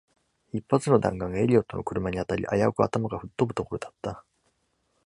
[0.51, 4.25] 一発の弾丸がエリオットの車に当たり、あやうく頭が吹っ飛ぶところだった。